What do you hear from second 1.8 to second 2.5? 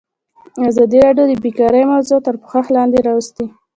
موضوع تر